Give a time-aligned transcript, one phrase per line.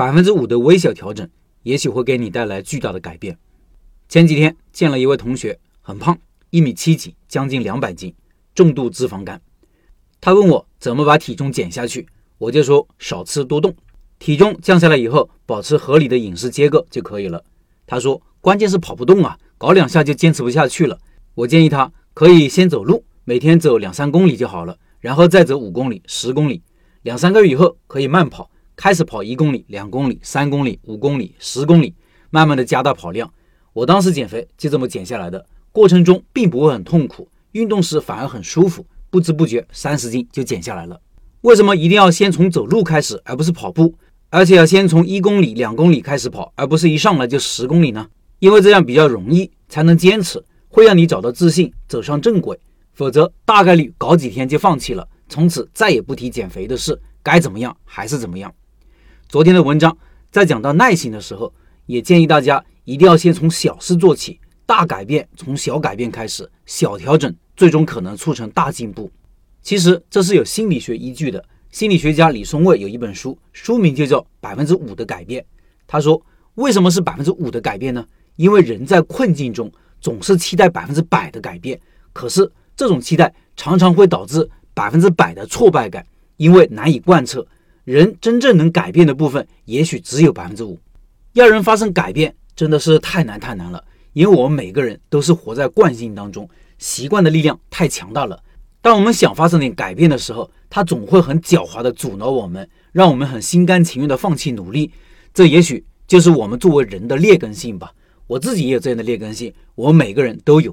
[0.00, 1.28] 百分之五的微小调整，
[1.62, 3.36] 也许会给你带来巨大的改变。
[4.08, 8.14] 前几天见了一位同学，很胖，一米七几，将近两百斤，
[8.54, 9.38] 重度脂肪肝。
[10.18, 12.08] 他问我怎么把体重减下去，
[12.38, 13.76] 我就说少吃多动，
[14.18, 17.44] 体重降下来以后，保持合理的饮食结构就可以了。
[17.86, 20.98] 他说关键是跑不动啊，搞两下就坚持不下去了。
[21.34, 26.62] 我建议他可以先走路，每天走两三公里就好了，然后再走五公里、十公里。
[27.02, 28.50] 两三个月以后可以慢跑，
[28.82, 31.94] 开始跑一公里、两公里、三公里、五公里、十公里，
[32.30, 33.30] 慢慢的加大跑量。
[33.74, 40.98] 我当时减肥就这么减下来的，过程中并不会很痛苦，运动时反而很舒服，不知不觉三十斤就减下来了。
[41.42, 43.94] 为什么一定要先从走路开始，而不是跑步？
[44.30, 48.08] 而且要先从一公里、两公里开始跑，而不是一上来就十公里呢？
[48.38, 52.58] 因为这样比较容易，才能坚持，会让你找到自信，走上正轨。
[52.94, 55.06] 否则大概率搞几天就放弃了。
[55.28, 58.50] 从此再也不提减肥的事，该怎么样还是怎么样。
[59.30, 59.96] 昨天的文章
[60.32, 61.54] 在讲到耐心的时候，
[61.86, 69.08] 也建议大家一定要先从小事做起，大改变从小改变开始，小调整最终可能促成大进步。
[69.62, 71.44] 其实这是有心理学依据的。
[71.70, 75.40] 心理学家李松蔚有一本书，书名就叫《百分之五的改变》。
[75.86, 76.20] 他说，
[76.56, 78.04] 为什么是百分之五的改变呢？
[78.34, 81.80] 因为人在困境中总是期待百分之百的改变，
[82.12, 84.50] 可是这种期待常常会导致。
[84.74, 86.04] 百分之百的挫败感，
[86.36, 87.46] 因为难以贯彻。
[87.90, 90.78] 人真正能改变的部分，也许只有百分之五。
[91.32, 93.82] 要人发生改变，真的是太难太难了。
[94.12, 98.40] 因为我们每个人都是活在惯性当中，习惯的力量太强大了。
[98.80, 104.92] 当我们想发生点改变的时候，它总会很狡猾地阻挠我们，让我们很心甘情愿地放弃努力。
[105.34, 107.92] 这也许就是我们作为人的劣根性吧。
[108.28, 110.72] 我自己也有这样的劣根性，我每个人都有。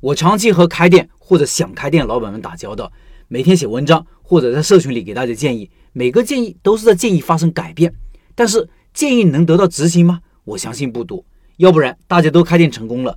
[0.00, 2.92] 我长期和开店或者想开店老板们打交道。
[3.32, 7.94] 每天写文章，或者在社群里给大家建议，每个建议都是在建议发生改变。
[8.34, 10.20] 但是建议能得到执行吗？
[10.42, 11.24] 我相信不多。
[11.58, 13.16] 要不然大家都开店成功了。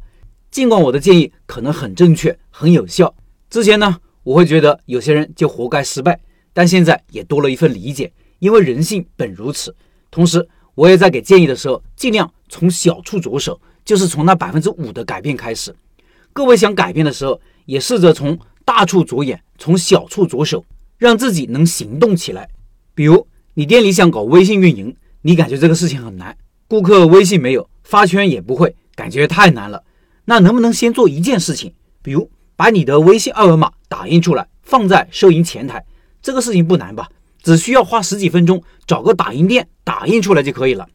[0.52, 3.12] 尽管我的建议可能很正确、很有效，
[3.50, 6.20] 之前呢，我会觉得有些人就活该失败。
[6.54, 9.76] 但现在也多了一份理解，因为人性本如此。
[10.12, 15.74] 同时，我也在给建议的时候，尽量从小处着手，就是从那百分之五的改变开始。
[16.32, 18.38] 各位想改变的时候，也试着从。
[18.66, 20.66] 大处着眼，从小处着手，
[20.98, 22.50] 让自己能行动起来。
[22.94, 26.38] 比如，你店里想搞微信运营，你感觉这个事情很难，
[26.68, 29.82] 顾客微信没有，发圈也不会，感觉太难了。
[30.26, 31.74] 那能不能先做一件事情？
[32.02, 35.86] 比如，把你的微信二维码打印出来，放在收银前台。
[36.22, 37.08] 这个事情不难吧？
[37.42, 40.86] 只需要花十几分钟，找个打印店打印出来就可以了。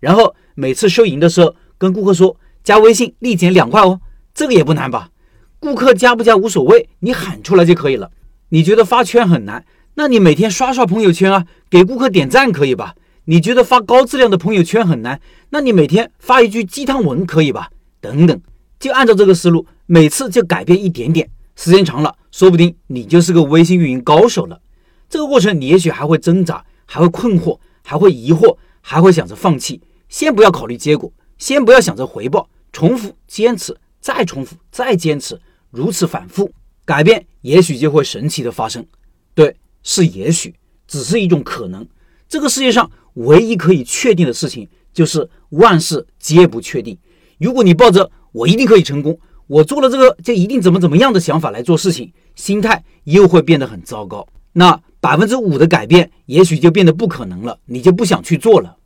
[0.00, 4.00] 然后每次收银的时候，跟顾客说加微信立减两块哦，
[4.34, 5.10] 这个也不难吧？
[5.58, 8.10] 顾客加不加无所谓，你喊出来就可以了。
[8.50, 12.94] 你觉得发圈很难，那你每天刷刷朋友圈啊，给顾客点赞可以吧？
[13.24, 17.70] 你觉得发高质量的朋友圈很难，那你每天发一句鸡汤文可以吧？
[18.00, 18.40] 等等，
[18.78, 24.60] 就按照这个思路，每次就改变一点点，时间长了，说不定你就是个微信运营高手了。
[25.08, 29.80] 这个过程你也许还会挣扎，还会困惑，还会疑惑，还会想着放弃。
[30.08, 33.76] 先不要考虑结果，先不要想着回报，重复坚持。
[34.06, 35.36] 再重复，再坚持，
[35.72, 36.48] 如此反复，
[36.84, 38.86] 改变也许就会神奇的发生。
[39.34, 40.54] 对，是也许，
[40.86, 41.84] 只是一种可能。
[42.28, 46.96] 这个世界上唯一可以确定的事情，就是万事皆不确定。
[47.38, 49.18] 如果你抱着我一定可以成功，
[49.48, 54.24] 我做了这个就一定怎么怎么样的想法来做事情，心态又会变得很糟糕。
[54.52, 58.76] 那百分之五的改变，也许就变得不可能了，你就不想去做了。